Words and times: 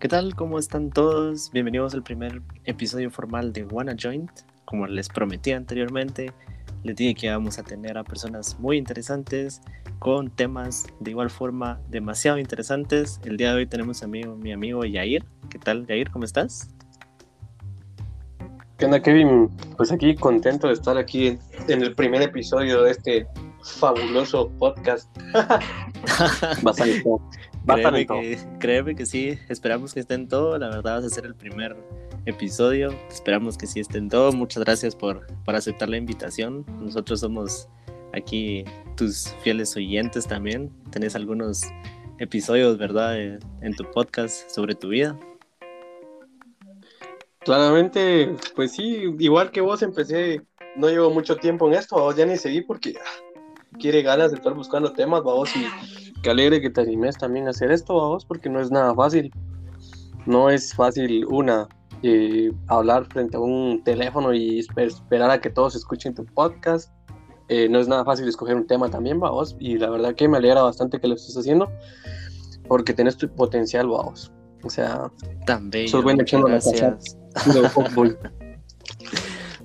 ¿Qué 0.00 0.06
tal? 0.06 0.36
¿Cómo 0.36 0.60
están 0.60 0.90
todos? 0.90 1.50
Bienvenidos 1.50 1.92
al 1.92 2.04
primer 2.04 2.40
episodio 2.66 3.10
formal 3.10 3.52
de 3.52 3.64
Wanna 3.64 3.96
Joint. 4.00 4.30
Como 4.64 4.86
les 4.86 5.08
prometí 5.08 5.50
anteriormente, 5.50 6.32
les 6.84 6.94
dije 6.94 7.16
que 7.16 7.30
vamos 7.30 7.58
a 7.58 7.64
tener 7.64 7.98
a 7.98 8.04
personas 8.04 8.60
muy 8.60 8.76
interesantes 8.76 9.60
con 9.98 10.30
temas 10.30 10.86
de 11.00 11.10
igual 11.10 11.30
forma 11.30 11.80
demasiado 11.88 12.38
interesantes. 12.38 13.20
El 13.24 13.36
día 13.36 13.50
de 13.50 13.56
hoy 13.56 13.66
tenemos 13.66 14.04
a 14.04 14.06
mi, 14.06 14.22
mi 14.22 14.52
amigo 14.52 14.84
Yair. 14.84 15.24
¿Qué 15.50 15.58
tal, 15.58 15.84
Yair? 15.88 16.12
¿Cómo 16.12 16.24
estás? 16.24 16.72
¿Qué 18.76 18.84
onda, 18.84 19.02
Kevin? 19.02 19.50
Pues 19.76 19.90
aquí 19.90 20.14
contento 20.14 20.68
de 20.68 20.74
estar 20.74 20.96
aquí 20.96 21.36
en, 21.66 21.82
el 21.82 21.96
primer 21.96 22.22
episodio 22.22 22.84
de 22.84 22.92
este 22.92 23.26
fabuloso 23.64 24.48
podcast. 24.60 25.10
Bastante. 26.62 27.02
Créeme, 27.74 28.06
que, 28.06 28.38
créeme 28.58 28.94
que 28.94 29.06
sí, 29.06 29.38
esperamos 29.48 29.94
que 29.94 30.00
estén 30.00 30.28
todo. 30.28 30.58
La 30.58 30.68
verdad, 30.68 30.96
vas 30.96 31.04
a 31.04 31.08
ser 31.10 31.26
el 31.26 31.34
primer 31.34 31.76
episodio. 32.26 32.92
Esperamos 33.10 33.56
que 33.56 33.66
sí 33.66 33.80
estén 33.80 34.08
todo. 34.08 34.32
Muchas 34.32 34.64
gracias 34.64 34.94
por, 34.94 35.26
por 35.44 35.54
aceptar 35.54 35.88
la 35.88 35.96
invitación. 35.96 36.64
Nosotros 36.80 37.20
somos 37.20 37.68
aquí 38.12 38.64
tus 38.96 39.34
fieles 39.42 39.76
oyentes 39.76 40.26
también. 40.26 40.70
Tenés 40.90 41.14
algunos 41.14 41.62
episodios, 42.18 42.78
¿verdad?, 42.78 43.18
en 43.18 43.74
tu 43.76 43.84
podcast 43.92 44.50
sobre 44.50 44.74
tu 44.74 44.88
vida. 44.88 45.18
Claramente, 47.40 48.36
pues 48.54 48.72
sí, 48.72 49.04
igual 49.18 49.50
que 49.50 49.60
vos 49.60 49.80
empecé, 49.82 50.42
no 50.76 50.88
llevo 50.88 51.10
mucho 51.10 51.36
tiempo 51.36 51.66
en 51.68 51.74
esto, 51.74 51.96
vos 51.96 52.14
ya 52.14 52.26
ni 52.26 52.36
seguí 52.36 52.60
porque 52.60 52.94
ah, 53.00 53.38
quiere 53.78 54.02
ganas 54.02 54.32
de 54.32 54.36
estar 54.36 54.52
buscando 54.52 54.92
temas, 54.92 55.22
vos, 55.22 55.48
y 55.56 56.07
que 56.22 56.30
alegre 56.30 56.60
que 56.60 56.70
te 56.70 56.80
animes 56.80 57.16
también 57.16 57.46
a 57.46 57.50
hacer 57.50 57.70
esto, 57.70 57.94
vos, 57.94 58.24
porque 58.24 58.48
no 58.48 58.60
es 58.60 58.70
nada 58.70 58.94
fácil. 58.94 59.32
No 60.26 60.50
es 60.50 60.74
fácil, 60.74 61.24
una, 61.26 61.68
eh, 62.02 62.52
hablar 62.66 63.06
frente 63.06 63.36
a 63.36 63.40
un 63.40 63.82
teléfono 63.84 64.32
y 64.34 64.60
esperar 64.76 65.30
a 65.30 65.40
que 65.40 65.50
todos 65.50 65.74
escuchen 65.74 66.14
tu 66.14 66.24
podcast. 66.24 66.92
Eh, 67.48 67.68
no 67.68 67.78
es 67.78 67.88
nada 67.88 68.04
fácil 68.04 68.28
escoger 68.28 68.56
un 68.56 68.66
tema 68.66 68.90
también, 68.90 69.18
vos, 69.18 69.56
y 69.58 69.78
la 69.78 69.88
verdad 69.88 70.14
que 70.14 70.28
me 70.28 70.36
alegra 70.36 70.62
bastante 70.62 71.00
que 71.00 71.08
lo 71.08 71.14
estés 71.14 71.36
haciendo, 71.36 71.70
porque 72.68 72.92
tenés 72.92 73.16
tu 73.16 73.28
potencial, 73.28 73.86
vos. 73.86 74.30
O 74.64 74.70
sea, 74.70 75.10
también. 75.46 75.88
Sos 75.88 76.04
gracias. 76.04 77.16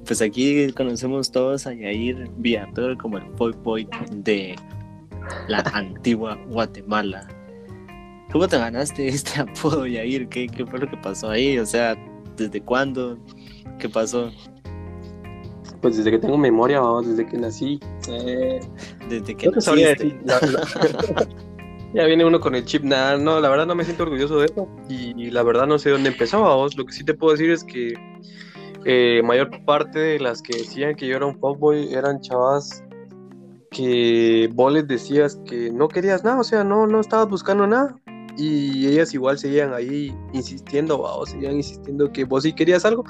pues 0.05 0.22
aquí 0.22 0.72
conocemos 0.73 1.31
todos 1.31 1.66
a 1.66 1.73
Yair 1.73 2.30
Viator 2.38 2.97
como 2.97 3.17
el 3.17 3.25
boy 3.31 3.53
boy 3.64 3.88
de 4.11 4.55
la 5.47 5.59
antigua 5.73 6.38
Guatemala. 6.47 7.27
¿Cómo 8.31 8.47
te 8.47 8.57
ganaste 8.57 9.07
este 9.09 9.41
apodo, 9.41 9.85
Yair? 9.85 10.27
¿Qué, 10.30 10.47
¿Qué 10.47 10.65
fue 10.65 10.80
lo 10.80 10.89
que 10.89 10.97
pasó 10.97 11.30
ahí? 11.30 11.57
O 11.59 11.65
sea, 11.65 11.95
¿desde 12.35 12.61
cuándo? 12.61 13.17
¿Qué 13.80 13.89
pasó? 13.89 14.31
Pues 15.81 15.97
desde 15.97 16.11
que 16.11 16.19
tengo 16.19 16.38
memoria, 16.38 16.80
vamos, 16.80 17.07
desde 17.07 17.25
que 17.25 17.38
nací. 17.38 17.80
Eh, 18.09 18.59
desde 19.09 19.35
que 19.35 19.49
naciste. 19.49 20.17
Ya 21.93 22.05
viene 22.05 22.25
uno 22.25 22.39
con 22.39 22.55
el 22.55 22.65
chip, 22.65 22.83
nada, 22.83 23.17
no, 23.17 23.39
la 23.39 23.49
verdad 23.49 23.67
no 23.67 23.75
me 23.75 23.83
siento 23.83 24.02
orgulloso 24.02 24.39
de 24.39 24.45
eso 24.45 24.67
y, 24.89 25.30
la 25.30 25.43
verdad 25.43 25.67
no 25.67 25.77
sé 25.77 25.91
dónde 25.91 26.09
empezaba 26.09 26.55
vos. 26.55 26.75
Lo 26.75 26.85
que 26.85 26.91
sí 26.91 27.03
te 27.03 27.13
puedo 27.13 27.33
decir 27.33 27.52
es 27.52 27.63
que 27.63 27.93
eh, 28.83 29.21
mayor 29.23 29.52
parte 29.63 29.99
de 29.99 30.19
las 30.19 30.41
que 30.41 30.58
decían 30.58 30.95
que 30.95 31.05
yo 31.05 31.17
era 31.17 31.27
un 31.27 31.37
fuckboy 31.39 31.93
eran 31.93 32.19
chavas 32.19 32.83
que 33.73 34.49
vos 34.53 34.71
les 34.71 34.88
decías 34.88 35.39
que 35.45 35.71
no 35.71 35.88
querías 35.88 36.23
nada, 36.23 36.39
o 36.39 36.43
sea, 36.43 36.63
no, 36.63 36.88
no 36.88 36.99
estabas 36.99 37.27
buscando 37.27 37.67
nada 37.67 37.99
y 38.38 38.88
ellas 38.88 39.13
igual 39.13 39.38
seguían 39.38 39.73
ahí 39.73 40.15
insistiendo, 40.31 40.98
vos, 40.98 41.30
seguían 41.30 41.55
insistiendo 41.55 42.11
que 42.11 42.23
vos 42.23 42.43
sí 42.43 42.53
querías 42.53 42.86
algo 42.86 43.03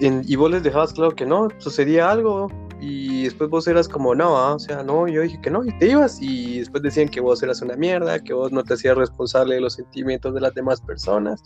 y 0.00 0.36
vos 0.36 0.50
les 0.50 0.62
dejabas 0.62 0.92
claro 0.92 1.10
que 1.14 1.26
no, 1.26 1.48
sucedía 1.58 2.10
algo, 2.10 2.48
y 2.80 3.24
después 3.24 3.50
vos 3.50 3.68
eras 3.68 3.86
como, 3.86 4.14
no, 4.14 4.38
¿ah? 4.38 4.54
o 4.54 4.58
sea, 4.58 4.82
no, 4.82 5.06
yo 5.06 5.20
dije 5.20 5.38
que 5.42 5.50
no, 5.50 5.62
y 5.64 5.76
te 5.78 5.88
ibas, 5.88 6.18
y 6.20 6.60
después 6.60 6.82
decían 6.82 7.08
que 7.08 7.20
vos 7.20 7.42
eras 7.42 7.60
una 7.60 7.76
mierda, 7.76 8.18
que 8.18 8.32
vos 8.32 8.50
no 8.50 8.64
te 8.64 8.74
hacías 8.74 8.96
responsable 8.96 9.56
de 9.56 9.60
los 9.60 9.74
sentimientos 9.74 10.32
de 10.34 10.40
las 10.40 10.54
demás 10.54 10.80
personas. 10.80 11.42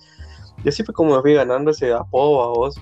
Y 0.64 0.68
así 0.68 0.84
fue 0.84 0.94
como 0.94 1.16
me 1.16 1.22
fui 1.22 1.34
ganando 1.34 1.72
ese 1.72 1.92
apodo 1.92 2.42
a 2.44 2.48
vos. 2.50 2.80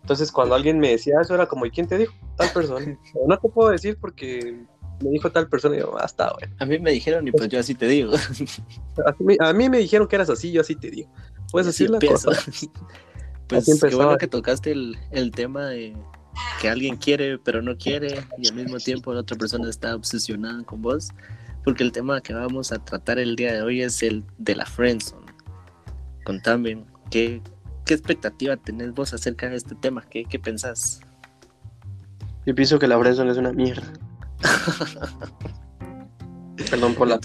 Entonces, 0.00 0.32
cuando 0.32 0.56
alguien 0.56 0.80
me 0.80 0.90
decía 0.90 1.20
eso, 1.22 1.34
era 1.34 1.46
como, 1.46 1.64
¿y 1.64 1.70
quién 1.70 1.86
te 1.86 1.96
dijo? 1.96 2.12
Tal 2.36 2.50
persona. 2.52 2.98
no 3.26 3.38
te 3.38 3.48
puedo 3.48 3.70
decir 3.70 3.96
porque 4.00 4.66
me 5.02 5.10
dijo 5.10 5.30
tal 5.30 5.48
persona 5.48 5.76
y 5.76 5.80
yo, 5.80 5.98
hasta 5.98 6.28
ah, 6.28 6.36
bueno. 6.38 6.54
A 6.58 6.66
mí 6.66 6.78
me 6.78 6.92
dijeron 6.92 7.26
y 7.26 7.32
pues 7.32 7.48
yo 7.48 7.58
así 7.58 7.74
te 7.74 7.86
digo. 7.86 8.12
A 9.40 9.52
mí, 9.52 9.68
me 9.68 9.78
dijeron 9.78 10.06
que 10.08 10.16
eras 10.16 10.30
así, 10.30 10.52
yo 10.52 10.60
así 10.60 10.76
te 10.76 10.90
digo. 10.90 11.10
Puedes 11.50 11.66
decir 11.66 11.90
la 11.90 11.98
cosa. 11.98 12.30
Pues 13.48 13.66
qué 13.66 13.94
bueno 13.94 14.16
que 14.16 14.28
tocaste 14.28 14.72
el, 14.72 14.96
el 15.10 15.30
tema 15.30 15.66
de 15.66 15.94
que 16.60 16.68
alguien 16.68 16.96
quiere 16.96 17.38
pero 17.38 17.62
no 17.62 17.76
quiere 17.76 18.24
y 18.38 18.48
al 18.48 18.54
mismo 18.54 18.78
tiempo 18.78 19.12
la 19.12 19.20
otra 19.20 19.36
persona 19.36 19.68
está 19.68 19.94
obsesionada 19.94 20.62
con 20.64 20.82
vos, 20.82 21.10
porque 21.64 21.82
el 21.82 21.92
tema 21.92 22.20
que 22.20 22.32
vamos 22.32 22.72
a 22.72 22.82
tratar 22.82 23.18
el 23.18 23.36
día 23.36 23.52
de 23.52 23.62
hoy 23.62 23.82
es 23.82 24.02
el 24.02 24.24
de 24.38 24.56
la 24.56 24.66
friendzone. 24.66 25.32
Contame, 26.24 26.84
¿qué, 27.10 27.42
qué 27.84 27.94
expectativa 27.94 28.56
tenés 28.56 28.92
vos 28.92 29.12
acerca 29.12 29.48
de 29.48 29.56
este 29.56 29.74
tema? 29.74 30.02
¿Qué, 30.08 30.24
qué 30.24 30.38
pensás? 30.38 31.00
Yo 32.46 32.54
pienso 32.54 32.78
que 32.78 32.88
la 32.88 32.98
friendzone 32.98 33.32
es 33.32 33.38
una 33.38 33.52
mierda. 33.52 33.92
Perdón 36.70 36.94
por 36.94 37.08
la 37.08 37.18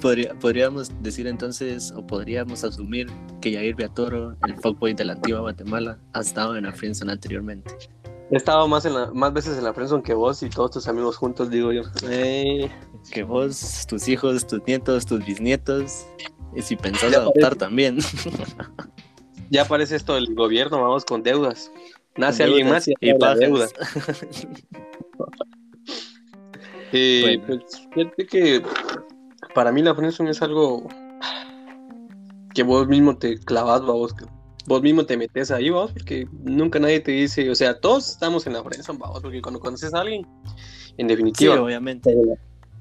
Podría, 0.00 0.34
podríamos 0.34 0.90
decir 1.02 1.26
entonces, 1.26 1.92
o 1.96 2.06
podríamos 2.06 2.64
asumir 2.64 3.08
que 3.40 3.54
Jair 3.54 3.74
Beatoro, 3.74 4.36
el 4.46 4.56
fuckboy 4.56 4.94
de 4.94 5.04
la 5.04 5.14
antigua 5.14 5.40
Guatemala, 5.40 5.98
ha 6.12 6.20
estado 6.20 6.56
en 6.56 6.64
la 6.64 6.72
friendzone 6.72 7.12
anteriormente. 7.12 7.74
He 8.30 8.36
estado 8.36 8.66
más, 8.68 8.84
en 8.84 8.94
la, 8.94 9.10
más 9.12 9.32
veces 9.32 9.58
en 9.58 9.64
la 9.64 9.74
friendzone 9.74 10.02
que 10.02 10.14
vos 10.14 10.42
y 10.42 10.48
todos 10.48 10.72
tus 10.72 10.88
amigos 10.88 11.16
juntos, 11.16 11.50
digo 11.50 11.72
yo. 11.72 11.82
que 12.00 13.22
vos, 13.22 13.86
tus 13.88 14.08
hijos, 14.08 14.46
tus 14.46 14.66
nietos, 14.66 15.06
tus 15.06 15.24
bisnietos. 15.24 16.06
Y 16.54 16.62
si 16.62 16.76
pensás 16.76 17.14
adoptar 17.14 17.56
también. 17.56 17.98
ya 19.50 19.62
aparece 19.62 19.96
esto 19.96 20.14
del 20.14 20.34
gobierno, 20.34 20.80
vamos 20.80 21.04
con 21.04 21.22
deudas. 21.22 21.70
Nace 22.16 22.44
alguien 22.44 22.68
más 22.68 22.86
y, 22.86 22.94
y 23.00 23.12
deudas. 23.12 23.74
eh, 26.94 27.42
pues, 27.46 27.88
fíjate 27.92 28.26
que 28.26 28.62
para 29.54 29.72
mí 29.72 29.82
la 29.82 29.94
friendzone 29.94 30.30
es 30.30 30.42
algo 30.42 30.88
que 32.54 32.62
vos 32.62 32.86
mismo 32.86 33.16
te 33.16 33.38
clavas, 33.38 33.82
vos, 33.82 34.14
vos 34.66 34.82
mismo 34.82 35.04
te 35.04 35.16
metes 35.16 35.50
ahí, 35.50 35.70
vamos, 35.70 35.92
porque 35.92 36.26
nunca 36.32 36.78
nadie 36.78 37.00
te 37.00 37.12
dice, 37.12 37.50
o 37.50 37.54
sea, 37.54 37.78
todos 37.80 38.10
estamos 38.10 38.46
en 38.46 38.54
la 38.54 38.62
friendzone, 38.62 38.98
vamos, 38.98 39.20
porque 39.20 39.42
cuando 39.42 39.60
conoces 39.60 39.92
a 39.92 40.00
alguien, 40.00 40.26
en 40.96 41.08
definitiva, 41.08 41.60
obviamente. 41.60 42.14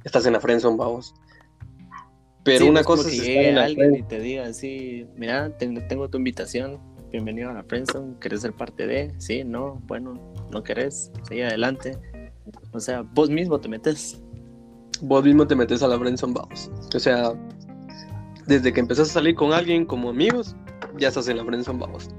estás 0.03 0.25
en 0.25 0.33
la 0.33 0.39
friendzone, 0.39 0.77
vamos. 0.77 1.13
Pero 2.43 2.67
una 2.67 2.83
cosa 2.83 3.09
es 3.09 3.21
que 3.21 3.51
alguien 3.57 3.95
y 3.95 4.03
te 4.03 4.19
diga 4.19 4.45
así, 4.45 5.07
mira, 5.15 5.57
tengo 5.57 6.09
tu 6.09 6.17
invitación, 6.17 6.79
bienvenido 7.11 7.49
a 7.49 7.53
la 7.53 7.63
friendzone, 7.63 8.15
¿querés 8.19 8.41
ser 8.41 8.53
parte 8.53 8.85
de? 8.85 9.13
Sí, 9.17 9.43
no, 9.43 9.81
bueno, 9.87 10.19
no 10.51 10.63
querés, 10.63 11.11
sigue 11.27 11.45
adelante. 11.45 11.97
O 12.71 12.79
sea, 12.79 13.01
vos 13.13 13.29
mismo 13.29 13.59
te 13.59 13.69
metes. 13.69 14.21
Vos 15.01 15.23
mismo 15.23 15.45
te 15.45 15.55
metes 15.55 15.83
a 15.83 15.87
la 15.87 15.99
friendzone, 15.99 16.33
vamos. 16.33 16.71
O 16.93 16.99
sea, 16.99 17.33
desde 18.47 18.71
que 18.71 18.79
empezás 18.79 19.09
a 19.09 19.13
salir 19.13 19.35
con 19.35 19.53
alguien 19.53 19.85
como 19.85 20.09
amigos, 20.09 20.55
ya 20.97 21.09
estás 21.09 21.27
en 21.27 21.37
la 21.37 21.45
friendzone, 21.45 21.79
vamos. 21.79 22.09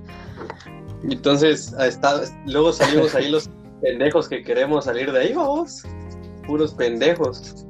Entonces, 1.02 1.74
está, 1.78 2.22
luego 2.46 2.72
salimos 2.72 3.14
ahí 3.14 3.30
los 3.30 3.50
pendejos 3.82 4.28
que 4.28 4.42
queremos 4.42 4.84
salir 4.84 5.12
de 5.12 5.18
ahí, 5.18 5.32
vamos. 5.32 5.82
Puros 6.46 6.74
pendejos. 6.74 7.66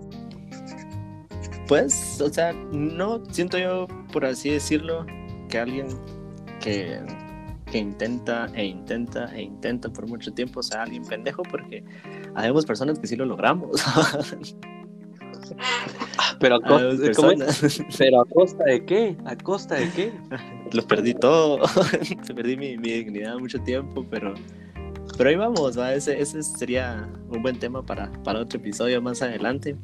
Pues, 1.69 2.21
o 2.21 2.33
sea, 2.33 2.53
no 2.53 3.23
siento 3.31 3.59
yo, 3.59 3.87
por 4.13 4.25
así 4.25 4.51
decirlo, 4.51 5.07
que 5.49 5.59
alguien 5.59 5.87
que, 6.61 7.01
que 7.75 7.81
intenta 7.81 8.47
e 8.55 8.67
intenta 8.67 9.35
e 9.35 9.43
intenta 9.43 9.89
por 9.89 10.07
mucho 10.07 10.33
tiempo 10.33 10.63
sea 10.63 10.85
alguien 10.85 11.05
pendejo, 11.05 11.43
porque 11.43 11.83
habemos 12.37 12.65
personas 12.65 13.01
que 13.01 13.09
sí 13.09 13.17
lo 13.17 13.27
logramos. 13.27 13.83
Pero 16.39 16.55
a, 16.55 16.61
costa, 16.61 17.47
¿Pero 17.99 18.21
a 18.21 18.25
costa 18.27 18.65
de 18.65 18.85
qué? 18.85 19.17
¿A 19.25 19.37
costa 19.37 19.75
de 19.75 19.91
qué? 19.91 20.13
Lo 20.73 20.87
perdí 20.87 21.15
todo. 21.15 21.59
perdí 22.37 22.57
mi, 22.57 22.77
dignidad 22.77 23.39
mucho 23.39 23.61
tiempo, 23.61 24.07
pero, 24.09 24.35
pero 25.19 25.31
ahí 25.31 25.37
vamos. 25.37 25.77
Ese, 25.77 26.21
ese 26.21 26.43
sería 26.43 27.09
un 27.29 27.43
buen 27.43 27.59
tema 27.59 27.85
para, 27.85 28.11
para 28.23 28.41
otro 28.41 28.59
episodio 28.59 29.03
más 29.03 29.21
adelante. 29.21 29.77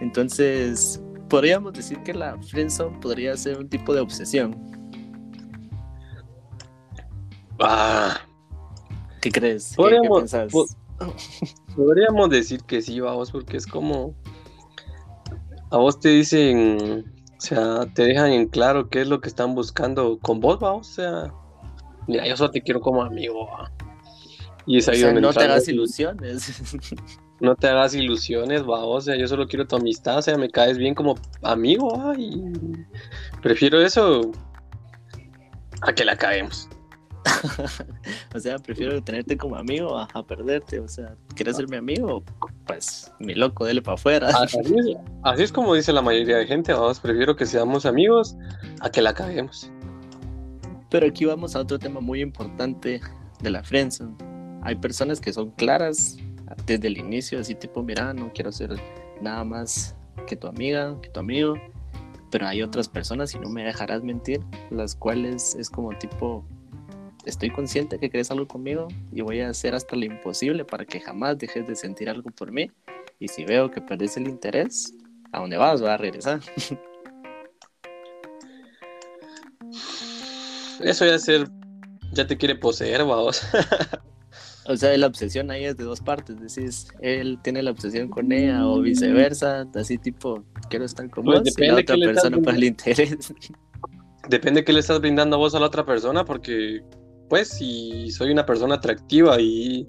Entonces, 0.00 1.02
podríamos 1.28 1.72
decir 1.72 1.98
que 2.04 2.14
la 2.14 2.40
friendzone 2.42 2.98
podría 3.00 3.36
ser 3.36 3.58
un 3.58 3.68
tipo 3.68 3.92
de 3.92 4.00
obsesión. 4.00 4.77
Ah. 7.60 8.20
¿Qué 9.20 9.30
crees? 9.30 9.74
Podríamos, 9.74 10.30
¿Qué, 10.30 10.48
podríamos 11.74 12.30
decir 12.30 12.62
que 12.64 12.80
sí, 12.82 13.00
vamos, 13.00 13.30
porque 13.30 13.56
es 13.56 13.66
como 13.66 14.14
a 15.70 15.76
vos 15.76 16.00
te 16.00 16.10
dicen, 16.10 17.04
O 17.36 17.40
sea, 17.40 17.86
te 17.94 18.04
dejan 18.04 18.32
en 18.32 18.48
claro 18.48 18.88
qué 18.88 19.02
es 19.02 19.08
lo 19.08 19.20
que 19.20 19.28
están 19.28 19.54
buscando 19.54 20.18
con 20.18 20.40
vos, 20.40 20.58
va. 20.62 20.74
O 20.74 20.84
sea, 20.84 21.32
mira, 22.06 22.26
yo 22.26 22.36
solo 22.36 22.50
te 22.50 22.62
quiero 22.62 22.80
como 22.80 23.02
amigo, 23.02 23.48
Y 24.66 24.78
es 24.78 24.88
ahí 24.88 25.00
donde 25.00 25.20
no 25.20 25.32
te 25.32 25.44
hagas 25.44 25.68
ilusiones. 25.68 26.62
No 27.40 27.54
te 27.54 27.68
hagas 27.68 27.94
ilusiones, 27.94 28.64
va. 28.64 28.84
O 28.84 29.00
sea, 29.00 29.14
yo 29.14 29.28
solo 29.28 29.46
quiero 29.46 29.64
tu 29.64 29.76
amistad. 29.76 30.18
O 30.18 30.22
sea, 30.22 30.36
me 30.36 30.50
caes 30.50 30.76
bien 30.76 30.92
como 30.92 31.14
amigo, 31.42 31.96
¿va? 31.96 32.12
y 32.18 32.52
prefiero 33.40 33.80
eso 33.80 34.32
a 35.82 35.92
que 35.92 36.04
la 36.04 36.16
caemos. 36.16 36.68
o 38.34 38.40
sea, 38.40 38.58
prefiero 38.58 39.02
tenerte 39.02 39.36
como 39.36 39.56
amigo 39.56 39.98
a, 39.98 40.26
perderte. 40.26 40.80
O 40.80 40.88
sea, 40.88 41.14
¿quieres 41.34 41.56
ser 41.56 41.68
mi 41.68 41.76
amigo? 41.76 42.22
Pues 42.66 43.12
mi 43.18 43.34
loco, 43.34 43.64
dele 43.64 43.82
para 43.82 43.94
afuera. 43.94 44.28
Así 45.22 45.42
es, 45.42 45.52
como 45.52 45.74
dice 45.74 45.92
la 45.92 46.02
mayoría 46.02 46.38
de 46.38 46.46
gente, 46.46 46.72
vamos, 46.72 47.00
prefiero 47.00 47.36
que 47.36 47.46
seamos 47.46 47.86
amigos 47.86 48.36
a 48.80 48.90
que 48.90 49.02
la 49.02 49.14
caguemos. 49.14 49.70
Pero 50.90 51.06
aquí 51.06 51.24
vamos 51.24 51.54
a 51.54 51.60
otro 51.60 51.78
tema 51.78 52.00
muy 52.00 52.20
importante 52.20 53.00
de 53.40 53.50
la 53.50 53.62
friendzone. 53.62 54.14
Hay 54.62 54.74
personas 54.76 55.20
que 55.20 55.32
son 55.32 55.50
claras 55.52 56.16
desde 56.66 56.88
el 56.88 56.98
inicio, 56.98 57.40
así 57.40 57.54
tipo, 57.54 57.82
mira, 57.82 58.12
no 58.14 58.32
quiero 58.32 58.52
ser 58.52 58.74
nada 59.20 59.44
más 59.44 59.94
que 60.26 60.36
tu 60.36 60.46
amiga, 60.46 60.96
que 61.02 61.10
tu 61.10 61.20
amigo. 61.20 61.54
Pero 62.30 62.46
hay 62.46 62.62
otras 62.62 62.88
personas, 62.88 63.34
y 63.34 63.38
no 63.38 63.48
me 63.48 63.64
dejarás 63.64 64.02
mentir, 64.02 64.40
las 64.70 64.94
cuales 64.94 65.54
es 65.54 65.70
como 65.70 65.96
tipo, 65.96 66.44
estoy 67.28 67.50
consciente 67.50 67.98
que 67.98 68.10
crees 68.10 68.30
algo 68.30 68.48
conmigo 68.48 68.88
y 69.12 69.20
voy 69.20 69.40
a 69.40 69.50
hacer 69.50 69.74
hasta 69.74 69.96
lo 69.96 70.04
imposible 70.04 70.64
para 70.64 70.84
que 70.84 71.00
jamás 71.00 71.38
dejes 71.38 71.66
de 71.66 71.76
sentir 71.76 72.08
algo 72.08 72.30
por 72.30 72.52
mí. 72.52 72.70
Y 73.18 73.28
si 73.28 73.44
veo 73.44 73.70
que 73.70 73.80
perdes 73.80 74.16
el 74.16 74.28
interés, 74.28 74.94
¿a 75.32 75.40
dónde 75.40 75.56
vas? 75.56 75.82
Va 75.82 75.94
a 75.94 75.96
regresar. 75.96 76.40
Eso 80.80 81.04
ya 81.04 81.18
ser, 81.18 81.48
ya 82.12 82.26
te 82.26 82.36
quiere 82.36 82.54
poseer, 82.54 83.04
vamos. 83.04 83.42
o 84.66 84.76
sea, 84.76 84.96
la 84.96 85.08
obsesión 85.08 85.50
ahí 85.50 85.64
es 85.64 85.76
de 85.76 85.84
dos 85.84 86.00
partes. 86.00 86.36
Decís, 86.40 86.88
él 87.00 87.38
tiene 87.42 87.62
la 87.62 87.72
obsesión 87.72 88.08
con 88.08 88.30
ella 88.32 88.66
o 88.66 88.80
viceversa, 88.80 89.66
así 89.74 89.98
tipo, 89.98 90.44
quiero 90.70 90.84
estar 90.84 91.10
con 91.10 91.24
pues 91.24 91.40
vos 91.40 91.54
y 91.58 91.66
la 91.66 91.74
otra 91.74 91.96
persona 91.96 92.38
para 92.38 92.56
el 92.56 92.64
interés. 92.64 93.34
Depende 94.28 94.64
que 94.64 94.72
le 94.72 94.80
estás 94.80 95.00
brindando 95.00 95.36
a 95.36 95.38
vos 95.38 95.54
a 95.54 95.60
la 95.60 95.66
otra 95.66 95.84
persona, 95.84 96.24
porque 96.24 96.82
pues 97.28 97.48
si 97.48 98.10
soy 98.10 98.30
una 98.30 98.44
persona 98.44 98.76
atractiva 98.76 99.40
y 99.40 99.86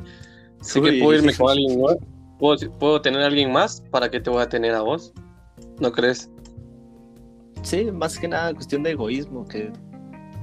sé 0.61 0.81
que 0.81 0.99
puedo 1.01 1.17
irme 1.17 1.33
con 1.35 1.51
alguien 1.51 1.81
más, 1.81 1.97
puedo, 2.37 3.01
tener 3.01 3.21
a 3.21 3.25
alguien 3.27 3.51
más, 3.51 3.81
¿para 3.91 4.09
qué 4.09 4.19
te 4.19 4.29
voy 4.29 4.41
a 4.41 4.49
tener 4.49 4.73
a 4.73 4.81
vos? 4.81 5.13
¿No 5.79 5.91
crees? 5.91 6.31
Sí, 7.61 7.91
más 7.91 8.17
que 8.17 8.27
nada 8.27 8.53
cuestión 8.53 8.83
de 8.83 8.91
egoísmo, 8.91 9.45
que, 9.47 9.71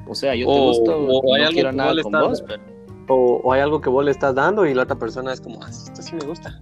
o 0.06 0.14
sea, 0.14 0.34
yo 0.34 0.46
te 0.46 0.60
gusto, 0.60 0.98
o 0.98 1.38
no 1.38 1.48
quiero 1.50 1.72
nada 1.72 2.02
con 2.02 2.12
vos, 2.12 2.44
O, 3.08 3.52
hay 3.52 3.60
algo 3.60 3.80
que 3.80 3.88
vos 3.88 4.04
le 4.04 4.10
estás 4.10 4.34
dando 4.34 4.66
y 4.66 4.74
la 4.74 4.82
otra 4.82 4.98
persona 4.98 5.32
es 5.32 5.40
como, 5.40 5.62
ah, 5.62 5.70
esto 5.70 6.02
sí 6.02 6.14
me 6.14 6.26
gusta, 6.26 6.60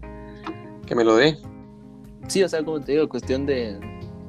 que 0.87 0.95
me 0.95 1.05
lo 1.05 1.17
dé. 1.17 1.37
Sí, 2.29 2.43
o 2.43 2.49
sea, 2.49 2.65
como 2.65 2.81
te 2.81 2.93
digo, 2.93 3.09
cuestión 3.09 3.45
de, 3.45 3.79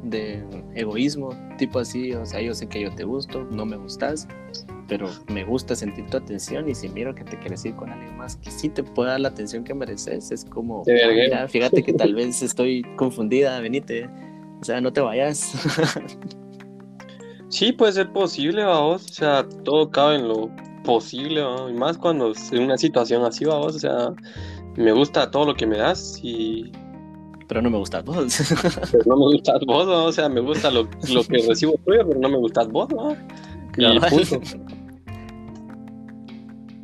de 0.04 0.44
egoísmo, 0.74 1.30
tipo 1.58 1.80
así, 1.80 2.14
o 2.14 2.26
sea, 2.26 2.42
yo 2.42 2.54
sé 2.54 2.68
que 2.68 2.82
yo 2.82 2.94
te 2.94 3.04
gusto, 3.04 3.46
no 3.52 3.66
me 3.66 3.78
gustas, 3.78 4.28
pero 4.88 5.10
me 5.28 5.44
gusta 5.44 5.76
sentir 5.76 6.06
tu 6.10 6.18
atención 6.18 6.70
y 6.70 6.76
si 6.76 6.90
miro 6.90 7.14
que 7.16 7.24
te 7.24 7.38
quieres 7.40 7.66
ir 7.66 7.76
con 7.76 7.90
alguien 7.90 8.16
más 8.18 8.36
que 8.38 8.52
sí 8.52 8.70
te 8.70 8.84
pueda 8.84 9.12
dar 9.12 9.22
la 9.22 9.30
atención 9.30 9.64
que 9.64 9.74
mereces, 9.74 10.32
es 10.32 10.46
como, 10.46 10.84
fíjate 10.84 11.84
que 11.84 11.94
tal 11.94 12.14
vez 12.16 12.42
estoy 12.42 12.84
confundida, 12.96 13.60
venite, 13.60 14.08
o 14.62 14.64
sea, 14.64 14.82
no 14.82 14.94
te 14.94 15.02
vayas. 15.02 15.54
sí, 17.50 17.72
puede 17.72 17.94
ser 17.94 18.12
posible, 18.12 18.64
vamos, 18.64 19.06
o 19.06 19.14
sea, 19.14 19.48
todo 19.64 19.90
cabe 19.90 20.16
en 20.16 20.28
lo 20.28 20.50
posible, 20.84 21.44
y 21.70 21.74
más 21.74 21.98
cuando 21.98 22.34
en 22.52 22.64
una 22.64 22.78
situación 22.78 23.24
así, 23.24 23.46
vamos, 23.46 23.76
o 23.76 23.80
sea, 23.80 24.14
me 24.76 24.92
gusta 24.92 25.32
todo 25.32 25.46
lo 25.46 25.56
que 25.56 25.66
me 25.66 25.78
das 25.78 26.20
y 26.22 26.72
pero 27.48 27.62
no 27.62 27.70
me 27.70 27.78
gustas 27.78 28.04
vos. 28.04 28.40
Pero 28.92 29.04
no 29.06 29.18
me 29.18 29.26
gustas 29.26 29.60
vos, 29.68 29.86
¿no? 29.86 30.06
o 30.06 30.12
sea, 30.12 30.30
me 30.30 30.42
gusta 30.42 30.72
lo, 30.72 30.88
lo 31.10 31.24
que 31.24 31.38
recibo 31.48 31.74
tuyo, 31.86 32.08
pero 32.08 32.20
no 32.20 32.30
me 32.30 32.38
gustas 32.38 32.68
vos, 32.70 32.90
¿no? 32.90 33.16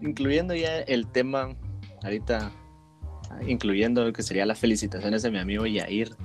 Incluyendo 0.01 0.55
ya 0.55 0.79
el 0.79 1.07
tema, 1.07 1.55
ahorita, 2.03 2.51
incluyendo 3.47 4.03
lo 4.03 4.13
que 4.13 4.23
sería 4.23 4.45
las 4.45 4.59
felicitaciones 4.59 5.21
de 5.21 5.31
mi 5.31 5.39
amigo 5.39 5.65
Yair, 5.65 6.15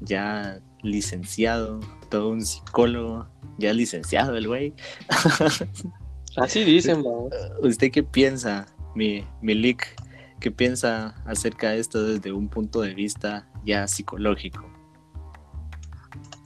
ya 0.00 0.60
licenciado, 0.82 1.80
todo 2.10 2.30
un 2.30 2.42
psicólogo, 2.44 3.28
ya 3.58 3.72
licenciado 3.72 4.36
el 4.36 4.48
güey. 4.48 4.74
Así 6.36 6.64
dicen, 6.64 7.04
¿Usted 7.62 7.90
qué 7.90 8.02
piensa, 8.02 8.66
mi, 8.94 9.24
mi 9.40 9.54
leak? 9.54 9.96
¿Qué 10.40 10.50
piensa 10.50 11.14
acerca 11.24 11.70
de 11.70 11.78
esto 11.78 12.04
desde 12.04 12.32
un 12.32 12.48
punto 12.48 12.82
de 12.82 12.94
vista 12.94 13.48
ya 13.64 13.88
psicológico? 13.88 14.70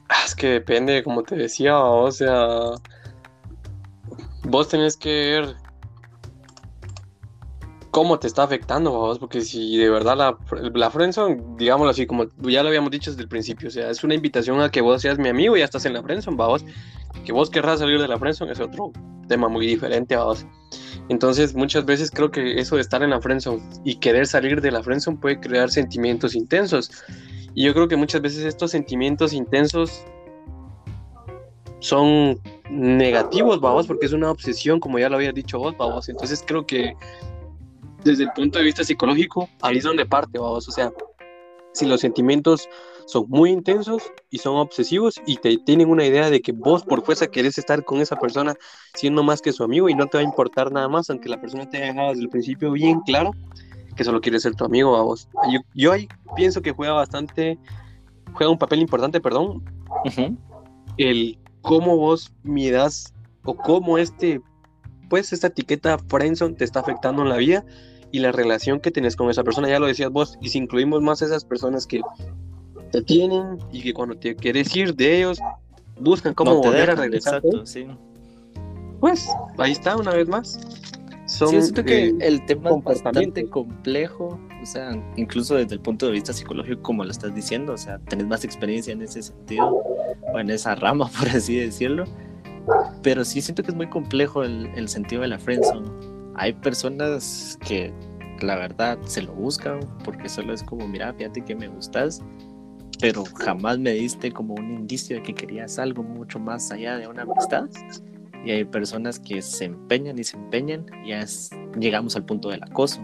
Ah, 0.08 0.22
es 0.24 0.34
que 0.34 0.48
depende, 0.48 1.02
como 1.02 1.22
te 1.22 1.36
decía, 1.36 1.78
o 1.78 2.10
sea, 2.10 2.46
vos 4.44 4.68
tenés 4.68 4.96
que 4.96 5.08
ver 5.10 5.56
cómo 7.90 8.18
te 8.18 8.26
está 8.26 8.44
afectando, 8.44 8.90
vos, 8.92 9.18
porque 9.18 9.40
si 9.40 9.76
de 9.76 9.90
verdad 9.90 10.16
la, 10.16 10.38
la 10.74 10.90
friendzone, 10.90 11.42
digámoslo 11.56 11.90
así, 11.90 12.06
como 12.06 12.26
ya 12.38 12.62
lo 12.62 12.68
habíamos 12.68 12.90
dicho 12.90 13.10
desde 13.10 13.22
el 13.22 13.28
principio, 13.28 13.68
o 13.68 13.70
sea, 13.70 13.90
es 13.90 14.04
una 14.04 14.14
invitación 14.14 14.60
a 14.60 14.70
que 14.70 14.80
vos 14.80 15.02
seas 15.02 15.18
mi 15.18 15.28
amigo 15.28 15.56
y 15.56 15.60
ya 15.60 15.64
estás 15.64 15.84
en 15.86 15.94
la 15.94 16.02
friendzone, 16.02 16.36
vos, 16.36 16.64
que 17.24 17.32
vos 17.32 17.50
querrás 17.50 17.80
salir 17.80 18.00
de 18.00 18.06
la 18.06 18.18
friendzone 18.18 18.52
es 18.52 18.60
otro 18.60 18.92
tema 19.28 19.48
muy 19.48 19.66
diferente, 19.66 20.16
vos. 20.16 20.46
Entonces, 21.08 21.54
muchas 21.54 21.84
veces 21.84 22.10
creo 22.10 22.30
que 22.30 22.60
eso 22.60 22.76
de 22.76 22.82
estar 22.82 23.02
en 23.02 23.10
la 23.10 23.20
friendzone 23.20 23.60
y 23.84 23.96
querer 23.96 24.26
salir 24.26 24.60
de 24.60 24.70
la 24.70 24.82
friendzone 24.82 25.18
puede 25.18 25.40
crear 25.40 25.70
sentimientos 25.70 26.36
intensos. 26.36 26.90
Y 27.54 27.64
yo 27.64 27.74
creo 27.74 27.88
que 27.88 27.96
muchas 27.96 28.22
veces 28.22 28.44
estos 28.44 28.70
sentimientos 28.70 29.32
intensos 29.32 30.04
son 31.80 32.40
negativos, 32.70 33.60
vamos, 33.60 33.88
porque 33.88 34.06
es 34.06 34.12
una 34.12 34.30
obsesión, 34.30 34.78
como 34.78 35.00
ya 35.00 35.08
lo 35.08 35.16
había 35.16 35.32
dicho 35.32 35.58
vos, 35.58 35.76
vamos. 35.76 36.08
Entonces 36.08 36.44
creo 36.46 36.64
que 36.64 36.94
desde 38.04 38.24
el 38.24 38.32
punto 38.32 38.58
de 38.58 38.64
vista 38.64 38.84
psicológico, 38.84 39.48
ahí 39.62 39.78
es 39.78 39.84
donde 39.84 40.06
parte, 40.06 40.38
vamos. 40.38 40.68
O 40.68 40.72
sea, 40.72 40.92
si 41.72 41.86
los 41.86 42.00
sentimientos 42.00 42.68
son 43.06 43.26
muy 43.28 43.50
intensos 43.50 44.12
y 44.30 44.38
son 44.38 44.56
obsesivos 44.56 45.20
y 45.26 45.36
te 45.36 45.58
tienen 45.58 45.88
una 45.88 46.04
idea 46.04 46.30
de 46.30 46.40
que 46.40 46.52
vos 46.52 46.84
por 46.84 47.04
fuerza 47.04 47.26
querés 47.26 47.58
estar 47.58 47.84
con 47.84 48.00
esa 48.00 48.16
persona 48.16 48.54
siendo 48.94 49.22
más 49.22 49.42
que 49.42 49.52
su 49.52 49.64
amigo 49.64 49.88
y 49.88 49.94
no 49.94 50.06
te 50.06 50.18
va 50.18 50.22
a 50.22 50.24
importar 50.24 50.72
nada 50.72 50.88
más, 50.88 51.10
aunque 51.10 51.28
la 51.28 51.40
persona 51.40 51.68
te 51.68 51.78
haya 51.78 51.86
dejado 51.86 52.10
desde 52.10 52.22
el 52.22 52.28
principio 52.28 52.72
bien 52.72 53.00
claro 53.00 53.32
que 53.96 54.04
solo 54.04 54.20
quiere 54.20 54.40
ser 54.40 54.54
tu 54.54 54.64
amigo 54.64 54.96
a 54.96 55.02
vos. 55.02 55.28
Yo, 55.74 55.92
ahí 55.92 56.08
pienso 56.36 56.62
que 56.62 56.72
juega 56.72 56.92
bastante, 56.92 57.58
juega 58.32 58.52
un 58.52 58.58
papel 58.58 58.80
importante, 58.80 59.20
perdón, 59.20 59.64
el 60.96 61.38
cómo 61.60 61.96
vos 61.96 62.32
miras 62.42 63.12
o 63.44 63.56
cómo 63.56 63.98
este, 63.98 64.40
pues 65.10 65.34
esta 65.34 65.48
etiqueta 65.48 65.98
friendzone 65.98 66.54
te 66.54 66.64
está 66.64 66.80
afectando 66.80 67.22
en 67.22 67.28
la 67.28 67.36
vida 67.36 67.66
y 68.12 68.20
la 68.20 68.32
relación 68.32 68.80
que 68.80 68.90
tenés 68.90 69.16
con 69.16 69.28
esa 69.28 69.44
persona, 69.44 69.68
ya 69.68 69.78
lo 69.78 69.86
decías 69.86 70.10
vos, 70.10 70.38
y 70.40 70.48
si 70.48 70.58
incluimos 70.58 71.02
más 71.02 71.20
esas 71.20 71.44
personas 71.44 71.86
que 71.86 72.00
te 72.90 73.02
tienen 73.02 73.58
y 73.70 73.82
que 73.82 73.92
cuando 73.92 74.16
te 74.16 74.34
quieres 74.34 74.74
ir 74.74 74.94
de 74.94 75.18
ellos, 75.18 75.38
buscan 76.00 76.32
cómo 76.32 76.56
volver 76.56 76.90
a 76.90 76.94
regresar. 76.94 77.42
Pues 79.00 79.28
ahí 79.58 79.72
está, 79.72 79.96
una 79.96 80.12
vez 80.12 80.28
más. 80.28 80.58
Son, 81.26 81.50
sí, 81.50 81.62
siento 81.62 81.84
que 81.84 82.08
eh, 82.08 82.14
el 82.20 82.44
tema 82.46 82.70
es 82.70 83.02
bastante 83.02 83.48
complejo, 83.48 84.40
o 84.60 84.66
sea, 84.66 85.00
incluso 85.16 85.54
desde 85.54 85.74
el 85.74 85.80
punto 85.80 86.06
de 86.06 86.12
vista 86.12 86.32
psicológico, 86.32 86.82
como 86.82 87.04
lo 87.04 87.10
estás 87.10 87.32
diciendo, 87.32 87.74
o 87.74 87.78
sea, 87.78 88.00
tenés 88.00 88.26
más 88.26 88.42
experiencia 88.42 88.92
en 88.92 89.02
ese 89.02 89.22
sentido, 89.22 89.68
o 90.32 90.38
en 90.38 90.50
esa 90.50 90.74
rama, 90.74 91.08
por 91.18 91.28
así 91.28 91.56
decirlo. 91.56 92.04
Pero 93.02 93.24
sí 93.24 93.40
siento 93.40 93.62
que 93.62 93.70
es 93.70 93.76
muy 93.76 93.88
complejo 93.88 94.42
el, 94.42 94.66
el 94.74 94.88
sentido 94.88 95.22
de 95.22 95.28
la 95.28 95.38
friendzone. 95.38 95.88
Hay 96.36 96.52
personas 96.52 97.58
que 97.66 97.92
la 98.42 98.56
verdad 98.56 98.98
se 99.04 99.22
lo 99.22 99.32
buscan 99.32 99.80
porque 100.04 100.28
solo 100.28 100.52
es 100.52 100.62
como, 100.62 100.86
mira, 100.88 101.12
fíjate 101.14 101.42
que 101.42 101.54
me 101.54 101.68
gustas, 101.68 102.22
pero 103.00 103.24
jamás 103.24 103.78
me 103.78 103.92
diste 103.92 104.30
como 104.30 104.54
un 104.54 104.70
indicio 104.70 105.16
de 105.16 105.22
que 105.22 105.34
querías 105.34 105.78
algo 105.78 106.02
mucho 106.02 106.38
más 106.38 106.70
allá 106.70 106.98
de 106.98 107.06
una 107.06 107.22
amistad. 107.22 107.68
Y 108.44 108.50
hay 108.50 108.64
personas 108.64 109.18
que 109.18 109.42
se 109.42 109.66
empeñan 109.66 110.18
y 110.18 110.24
se 110.24 110.36
empeñan 110.36 110.86
y 111.04 111.10
ya 111.10 111.24
llegamos 111.78 112.16
al 112.16 112.24
punto 112.24 112.48
del 112.48 112.62
acoso. 112.62 113.00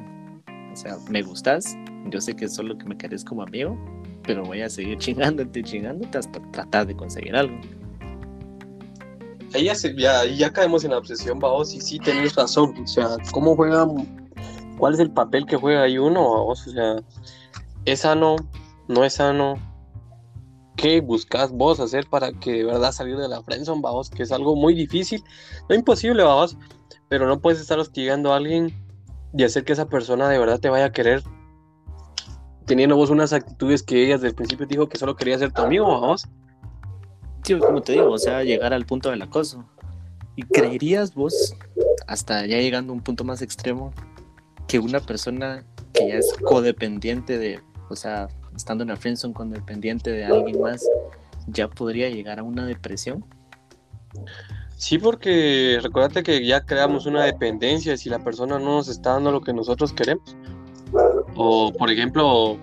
O 0.73 0.77
sea, 0.77 0.97
me 1.11 1.23
gustas, 1.23 1.77
yo 2.11 2.21
sé 2.21 2.35
que 2.35 2.49
solo 2.49 2.77
que 2.77 2.85
me 2.85 2.97
querés 2.97 3.25
como 3.25 3.43
amigo, 3.43 3.79
pero 4.23 4.45
voy 4.45 4.63
a 4.63 4.69
seguir 4.69 4.99
chingándote, 4.99 5.63
chingándote 5.63 6.19
hasta 6.19 6.41
tratar 6.53 6.87
de 6.87 6.97
conseguir 6.97 7.37
algo. 7.37 7.57
Ahí 9.57 10.37
ya, 10.37 10.53
caemos 10.53 10.85
en 10.85 10.91
la 10.91 10.99
obsesión, 10.99 11.39
vamos, 11.39 11.73
y 11.75 11.81
sí 11.81 11.99
tenés 11.99 12.35
razón. 12.35 12.75
O 12.83 12.87
sea, 12.87 13.17
¿cómo 13.33 13.57
juega? 13.57 13.87
¿Cuál 14.79 14.95
es 14.95 15.01
el 15.01 15.11
papel 15.11 15.47
que 15.47 15.57
juega 15.57 15.83
ahí 15.83 15.99
uno, 15.99 16.31
vamos? 16.31 16.67
O 16.67 16.71
sea, 16.71 16.97
¿es 17.85 18.01
sano? 18.01 18.37
¿No 18.89 19.05
es 19.05 19.15
sano? 19.15 19.55
qué 20.77 21.01
buscas 21.01 21.53
vos 21.53 21.81
hacer 21.81 22.07
para 22.07 22.33
que 22.33 22.53
de 22.53 22.65
verdad 22.65 22.93
salir 22.93 23.17
de 23.17 23.29
la 23.29 23.43
friendzone, 23.43 23.81
vamos, 23.81 24.11
que 24.11 24.23
es 24.23 24.31
algo 24.31 24.55
muy 24.55 24.75
difícil, 24.75 25.25
no 25.71 25.75
imposible, 25.75 26.23
vamos, 26.23 26.59
pero 27.09 27.27
no 27.27 27.41
puedes 27.41 27.61
estar 27.61 27.79
hostigando 27.79 28.33
a 28.33 28.37
alguien 28.37 28.75
y 29.33 29.43
hacer 29.43 29.65
que 29.65 29.73
esa 29.73 29.89
persona 29.89 30.29
de 30.29 30.39
verdad 30.39 30.61
te 30.61 30.69
vaya 30.69 30.85
a 30.85 30.93
querer 30.93 31.23
teniendo 32.67 32.97
vos 32.97 33.11
unas 33.11 33.33
actitudes 33.33 33.83
que 33.83 34.05
ella 34.05 34.15
desde 34.15 34.29
el 34.29 34.35
principio 34.35 34.67
dijo 34.67 34.89
que 34.89 34.99
solo 34.99 35.17
quería 35.17 35.39
ser 35.39 35.53
tu 35.53 35.63
amigo, 35.63 35.87
vamos. 35.87 36.29
Como 37.55 37.81
te 37.81 37.93
digo, 37.93 38.11
o 38.11 38.19
sea, 38.19 38.43
llegar 38.43 38.73
al 38.73 38.87
punto 38.87 39.11
del 39.11 39.23
acoso. 39.23 39.65
¿Y 40.35 40.43
creerías 40.43 41.15
vos, 41.15 41.55
hasta 42.07 42.45
ya 42.47 42.59
llegando 42.59 42.93
a 42.93 42.97
un 42.97 43.03
punto 43.03 43.25
más 43.25 43.41
extremo, 43.41 43.93
que 44.67 44.79
una 44.79 45.01
persona 45.01 45.65
que 45.93 46.09
ya 46.09 46.17
es 46.17 46.33
codependiente 46.45 47.39
de, 47.39 47.61
o 47.89 47.97
sea, 47.97 48.29
estando 48.55 48.83
en 48.83 48.89
la 48.89 48.97
friendzone 48.97 49.33
codependiente 49.33 50.11
de 50.11 50.25
alguien 50.27 50.61
más, 50.61 50.85
ya 51.47 51.69
podría 51.69 52.11
llegar 52.11 52.39
a 52.39 52.43
una 52.43 52.67
depresión? 52.67 53.25
Sí, 54.77 54.99
porque 54.99 55.79
recuérdate 55.83 56.23
que 56.23 56.45
ya 56.45 56.61
creamos 56.61 57.07
una 57.07 57.25
dependencia 57.25 57.97
si 57.97 58.11
la 58.11 58.19
persona 58.19 58.59
no 58.59 58.77
nos 58.77 58.89
está 58.89 59.13
dando 59.13 59.33
lo 59.33 59.41
que 59.41 59.55
nosotros 59.55 59.93
queremos. 59.93 60.37
O, 61.35 61.73
por 61.73 61.91
ejemplo, 61.91 62.59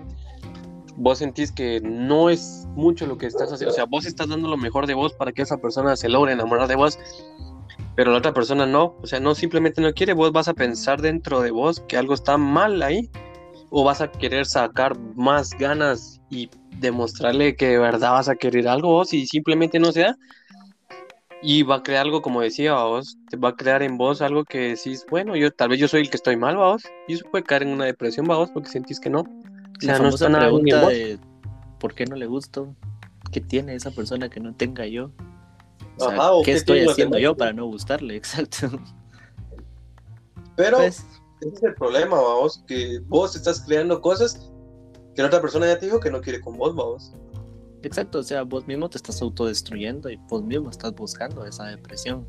vos 0.96 1.18
sentís 1.18 1.52
que 1.52 1.80
no 1.80 2.30
es 2.30 2.66
mucho 2.74 3.06
lo 3.06 3.18
que 3.18 3.26
estás 3.26 3.52
haciendo, 3.52 3.72
o 3.72 3.74
sea, 3.74 3.84
vos 3.84 4.06
estás 4.06 4.28
dando 4.28 4.48
lo 4.48 4.56
mejor 4.56 4.86
de 4.86 4.94
vos 4.94 5.12
para 5.12 5.32
que 5.32 5.42
esa 5.42 5.58
persona 5.58 5.96
se 5.96 6.08
logre 6.08 6.32
enamorar 6.32 6.68
de 6.68 6.76
vos, 6.76 6.98
pero 7.96 8.12
la 8.12 8.18
otra 8.18 8.32
persona 8.32 8.66
no, 8.66 8.96
o 9.02 9.06
sea, 9.06 9.20
no 9.20 9.34
simplemente 9.34 9.80
no 9.80 9.92
quiere, 9.92 10.12
vos 10.12 10.32
vas 10.32 10.48
a 10.48 10.54
pensar 10.54 11.00
dentro 11.00 11.40
de 11.40 11.50
vos 11.50 11.80
que 11.88 11.96
algo 11.96 12.14
está 12.14 12.36
mal 12.36 12.82
ahí, 12.82 13.10
o 13.70 13.82
vas 13.82 14.00
a 14.00 14.10
querer 14.10 14.46
sacar 14.46 14.96
más 15.16 15.50
ganas 15.58 16.20
y 16.30 16.48
demostrarle 16.78 17.56
que 17.56 17.70
de 17.70 17.78
verdad 17.78 18.12
vas 18.12 18.28
a 18.28 18.36
querer 18.36 18.68
algo 18.68 18.88
vos 18.88 19.12
y 19.12 19.26
simplemente 19.26 19.78
no 19.78 19.90
se 19.90 20.02
da, 20.02 20.16
y 21.46 21.62
va 21.62 21.76
a 21.76 21.82
crear 21.82 22.06
algo, 22.06 22.22
como 22.22 22.40
decía, 22.40 22.72
vos, 22.74 23.18
te 23.28 23.36
va 23.36 23.50
a 23.50 23.56
crear 23.56 23.82
en 23.82 23.98
vos 23.98 24.22
algo 24.22 24.44
que 24.44 24.60
decís, 24.70 25.04
bueno, 25.10 25.36
yo 25.36 25.50
tal 25.50 25.68
vez 25.68 25.78
yo 25.78 25.88
soy 25.88 26.00
el 26.00 26.10
que 26.10 26.16
estoy 26.16 26.36
mal, 26.36 26.56
vos, 26.56 26.84
y 27.06 27.14
eso 27.14 27.26
puede 27.30 27.44
caer 27.44 27.64
en 27.64 27.68
una 27.68 27.84
depresión, 27.84 28.26
vos, 28.26 28.50
porque 28.50 28.70
sentís 28.70 28.98
que 28.98 29.10
no. 29.10 29.24
Sea, 29.80 29.98
no 29.98 30.08
está 30.08 30.28
nada 30.28 30.44
pregunta 30.44 30.88
de 30.88 31.18
¿por 31.78 31.94
qué 31.94 32.06
no 32.06 32.16
le 32.16 32.26
gusto? 32.26 32.74
¿Qué 33.32 33.40
tiene 33.40 33.74
esa 33.74 33.90
persona 33.90 34.28
que 34.28 34.40
no 34.40 34.54
tenga 34.54 34.86
yo? 34.86 35.10
O 35.98 36.10
sea, 36.10 36.18
¿qué, 36.44 36.52
estoy 36.52 36.86
haciendo 36.86 37.18
yo 37.18 37.36
para 37.36 37.52
no 37.52 37.66
gustarle? 37.66 38.16
Exacto. 38.16 38.70
Pero 40.56 40.78
pues 40.78 41.04
ese 41.40 41.54
es 41.56 41.62
el 41.62 41.74
problema, 41.74 42.16
vamos, 42.16 42.62
que 42.66 43.00
vos 43.06 43.34
estás 43.34 43.60
creando 43.60 44.00
cosas 44.00 44.50
que 45.14 45.22
la 45.22 45.28
otra 45.28 45.40
persona 45.40 45.66
ya 45.66 45.78
te 45.78 45.86
dijo 45.86 46.00
que 46.00 46.10
no 46.10 46.20
quiere 46.20 46.40
con 46.40 46.56
vos, 46.56 46.74
vamos. 46.74 47.12
Exacto, 47.82 48.20
o 48.20 48.22
sea, 48.22 48.42
vos 48.42 48.66
mismo 48.66 48.88
te 48.88 48.96
estás 48.96 49.20
autodestruyendo 49.20 50.08
y 50.08 50.16
vos 50.28 50.42
mismo 50.42 50.70
estás 50.70 50.94
buscando 50.94 51.44
esa 51.44 51.64
depresión. 51.66 52.26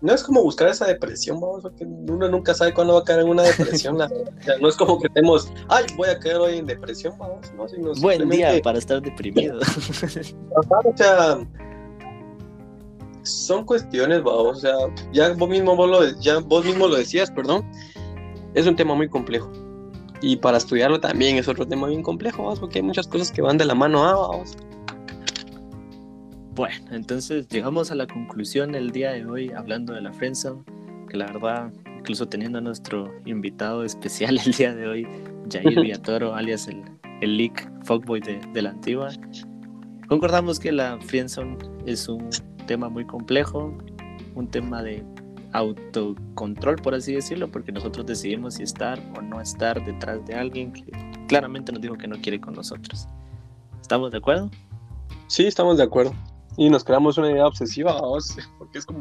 No 0.00 0.12
es 0.12 0.22
como 0.22 0.42
buscar 0.42 0.68
esa 0.68 0.86
depresión, 0.86 1.40
vamos, 1.40 1.62
porque 1.62 1.84
uno 1.84 2.28
nunca 2.28 2.52
sabe 2.52 2.74
cuándo 2.74 2.94
va 2.94 3.00
a 3.00 3.04
caer 3.04 3.20
en 3.20 3.28
una 3.28 3.42
depresión. 3.42 3.96
no 4.60 4.68
es 4.68 4.76
como 4.76 5.00
que 5.00 5.08
tenemos, 5.08 5.50
ay, 5.68 5.84
voy 5.96 6.08
a 6.08 6.18
caer 6.18 6.36
hoy 6.36 6.58
en 6.58 6.66
depresión, 6.66 7.16
vamos, 7.18 7.52
no, 7.54 7.94
Buen 8.00 8.28
día 8.28 8.60
para 8.62 8.78
estar 8.78 9.00
deprimido. 9.00 9.58
o 10.56 10.96
sea, 10.96 11.38
son 13.22 13.64
cuestiones, 13.64 14.22
vamos, 14.22 14.58
o 14.58 14.60
sea, 14.60 14.74
ya 15.12 15.32
vos 15.32 15.48
mismo 15.48 15.74
vos 15.74 15.88
lo, 15.88 16.20
ya 16.20 16.40
vos 16.40 16.64
mismo 16.64 16.86
lo 16.86 16.96
decías, 16.96 17.30
perdón, 17.30 17.64
es 18.54 18.66
un 18.66 18.76
tema 18.76 18.94
muy 18.94 19.08
complejo. 19.08 19.50
Y 20.20 20.36
para 20.36 20.58
estudiarlo 20.58 21.00
también 21.00 21.36
es 21.36 21.48
otro 21.48 21.66
tema 21.66 21.86
bien 21.86 22.02
complejo, 22.02 22.54
porque 22.58 22.78
hay 22.78 22.82
muchas 22.82 23.06
cosas 23.06 23.30
que 23.30 23.42
van 23.42 23.58
de 23.58 23.64
la 23.64 23.74
mano 23.74 24.04
a 24.04 24.14
vamos. 24.14 24.56
Bueno, 26.54 26.76
entonces 26.92 27.48
llegamos 27.48 27.90
a 27.90 27.96
la 27.96 28.06
conclusión 28.06 28.76
el 28.76 28.92
día 28.92 29.10
de 29.10 29.26
hoy 29.26 29.50
hablando 29.50 29.92
de 29.92 30.00
la 30.00 30.12
friendzone, 30.12 30.62
que 31.08 31.16
la 31.16 31.26
verdad, 31.26 31.72
incluso 31.98 32.28
teniendo 32.28 32.58
a 32.58 32.60
nuestro 32.60 33.12
invitado 33.24 33.82
especial 33.82 34.38
el 34.46 34.52
día 34.52 34.72
de 34.72 34.86
hoy, 34.86 35.08
Jair 35.50 35.80
Villatoro, 35.80 36.32
alias 36.32 36.68
el, 36.68 36.84
el 37.22 37.36
leak 37.38 37.68
fuckboy 37.84 38.20
de, 38.20 38.38
de 38.52 38.62
la 38.62 38.70
antigua, 38.70 39.08
concordamos 40.06 40.60
que 40.60 40.70
la 40.70 40.96
friendzone 41.00 41.58
es 41.86 42.08
un 42.08 42.28
tema 42.68 42.88
muy 42.88 43.04
complejo, 43.04 43.76
un 44.36 44.46
tema 44.48 44.80
de 44.80 45.04
autocontrol, 45.54 46.76
por 46.76 46.94
así 46.94 47.14
decirlo, 47.14 47.48
porque 47.50 47.72
nosotros 47.72 48.06
decidimos 48.06 48.54
si 48.54 48.62
estar 48.62 49.00
o 49.18 49.22
no 49.22 49.40
estar 49.40 49.84
detrás 49.84 50.24
de 50.26 50.36
alguien 50.36 50.72
que 50.72 50.84
claramente 51.26 51.72
nos 51.72 51.80
dijo 51.80 51.96
que 51.96 52.06
no 52.06 52.16
quiere 52.20 52.40
con 52.40 52.54
nosotros. 52.54 53.08
¿Estamos 53.80 54.12
de 54.12 54.18
acuerdo? 54.18 54.52
Sí, 55.26 55.46
estamos 55.46 55.78
de 55.78 55.82
acuerdo. 55.82 56.14
Y 56.56 56.70
nos 56.70 56.84
creamos 56.84 57.18
una 57.18 57.30
idea 57.30 57.46
obsesiva, 57.46 58.00
porque 58.58 58.78
es 58.78 58.86
como, 58.86 59.00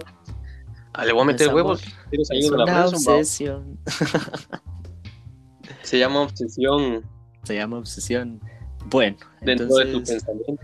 ah, 0.93 1.05
le 1.05 1.13
voy 1.13 1.21
a 1.21 1.25
meter 1.25 1.53
huevos. 1.53 1.83
Es 2.11 2.51
una 2.51 2.85
obsesión. 2.85 3.79
Se 5.83 5.99
llama 5.99 6.21
obsesión. 6.21 7.03
Se 7.43 7.55
llama 7.55 7.77
obsesión. 7.77 8.39
Bueno, 8.85 9.17
dentro 9.41 9.67
de 9.75 9.85
tu 9.85 10.03
pensamiento 10.03 10.63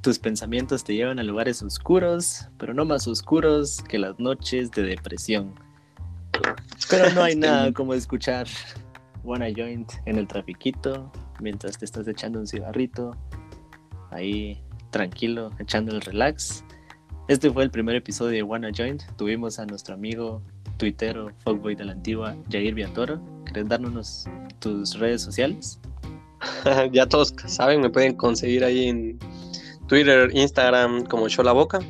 tus 0.00 0.18
pensamientos 0.18 0.84
te 0.84 0.94
llevan 0.94 1.18
a 1.18 1.22
lugares 1.22 1.62
oscuros, 1.62 2.48
pero 2.58 2.74
no 2.74 2.84
más 2.84 3.06
oscuros 3.06 3.82
que 3.88 3.98
las 3.98 4.18
noches 4.18 4.70
de 4.70 4.82
depresión. 4.82 5.54
Pero 6.90 7.10
no 7.12 7.22
hay 7.22 7.36
nada 7.36 7.72
como 7.72 7.94
escuchar 7.94 8.46
Wanna 9.22 9.48
Joint 9.54 9.92
en 10.06 10.18
el 10.18 10.26
trafiquito 10.26 11.10
mientras 11.40 11.78
te 11.78 11.84
estás 11.84 12.06
echando 12.08 12.38
un 12.38 12.46
cigarrito, 12.46 13.16
ahí 14.10 14.62
tranquilo, 14.94 15.50
echando 15.58 15.92
el 15.92 16.00
relax. 16.00 16.64
Este 17.26 17.50
fue 17.50 17.64
el 17.64 17.70
primer 17.72 17.96
episodio 17.96 18.30
de 18.30 18.42
Wanna 18.44 18.70
Joint. 18.74 19.02
Tuvimos 19.16 19.58
a 19.58 19.66
nuestro 19.66 19.94
amigo 19.94 20.40
tuitero, 20.76 21.32
fuckboy 21.42 21.74
de 21.74 21.84
la 21.86 21.92
antigua, 21.92 22.36
Jair 22.48 22.74
Viatoro. 22.74 23.20
¿Querés 23.44 23.68
darnos 23.68 24.26
tus 24.60 24.96
redes 24.96 25.20
sociales? 25.20 25.80
ya 26.92 27.08
todos 27.08 27.34
saben, 27.46 27.80
me 27.80 27.90
pueden 27.90 28.14
conseguir 28.14 28.62
ahí 28.62 28.86
en 28.86 29.18
Twitter, 29.88 30.30
Instagram 30.32 31.06
como 31.06 31.26
Yo 31.26 31.42
la 31.42 31.52
Boca. 31.52 31.80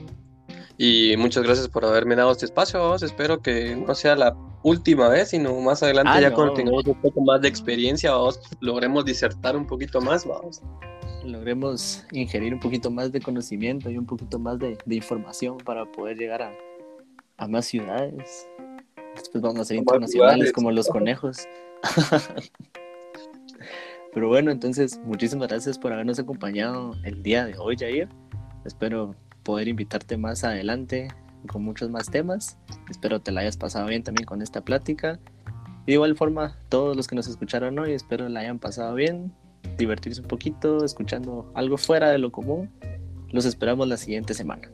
Y 0.79 1.15
muchas 1.19 1.45
gracias 1.45 1.69
por 1.69 1.85
haberme 1.85 2.17
dado 2.17 2.33
este 2.33 2.47
espacio. 2.47 2.95
Espero 2.95 3.43
que 3.43 3.77
no 3.77 3.95
sea 3.95 4.17
la 4.17 4.35
última 4.63 5.11
vez, 5.11 5.29
sino 5.29 5.55
más 5.61 5.83
adelante, 5.83 6.11
ah, 6.15 6.21
ya 6.23 6.33
cuando 6.33 6.55
tengamos 6.55 6.87
un 6.87 6.99
poco 7.03 7.21
más 7.21 7.43
de 7.43 7.49
experiencia, 7.49 8.13
vamos, 8.13 8.41
logremos 8.61 9.05
disertar 9.05 9.59
un 9.59 9.67
poquito 9.67 10.01
más. 10.01 10.27
Vamos. 10.27 10.63
Logremos 11.25 12.05
ingerir 12.13 12.53
un 12.53 12.61
poquito 12.61 12.91
más 12.91 13.11
de 13.11 13.21
conocimiento 13.21 13.91
y 13.91 13.97
un 13.97 14.07
poquito 14.07 14.39
más 14.39 14.59
de, 14.59 14.77
información 14.87 15.57
para 15.59 15.85
poder 15.91 16.19
llegar 16.19 16.43
a, 16.43 16.53
a, 17.39 17.49
más 17.49 17.65
ciudades. 17.67 18.47
Después 19.17 19.43
vamos 19.43 19.61
a 19.61 19.65
ser 19.65 19.79
internacionales 19.79 20.53
como 20.53 20.71
los 20.71 20.87
conejos. 20.89 21.49
Pero 24.13 24.29
bueno, 24.29 24.51
entonces 24.51 25.01
muchísimas 25.05 25.49
gracias 25.49 25.79
por 25.79 25.93
habernos 25.93 26.19
acompañado 26.19 26.95
el 27.05 27.23
día 27.23 27.47
de 27.47 27.59
hoy, 27.59 27.77
Jair. 27.77 28.09
Espero 28.65 29.17
poder 29.43 29.69
invitarte 29.69 30.17
más 30.17 30.45
adelante 30.45 31.09
con 31.47 31.63
muchos 31.63 31.91
más 31.91 32.11
temas. 32.11 32.59
Espero 32.91 33.21
te 33.21 33.33
la 33.33 33.41
hayas 33.41 33.57
pasado 33.57 33.87
bien 33.87 34.03
también 34.03 34.27
con 34.27 34.43
esta 34.43 34.63
plática. 34.63 35.19
de 35.87 35.93
igual 35.93 36.17
forma, 36.17 36.59
todos 36.69 36.97
los 36.97 37.07
que 37.07 37.17
nos 37.17 37.29
escucharon 37.29 37.79
hoy, 37.79 37.93
espero 37.93 38.29
la 38.29 38.41
hayan 38.41 38.59
pasado 38.59 38.95
bien, 38.95 39.33
divertirse 39.77 40.21
un 40.21 40.29
poquito, 40.29 40.85
escuchando 40.85 41.51
algo 41.55 41.77
fuera 41.77 42.11
de 42.11 42.19
lo 42.19 42.31
común. 42.31 42.71
Los 43.31 43.45
esperamos 43.45 43.89
la 43.89 43.97
siguiente 43.97 44.35
semana. 44.35 44.71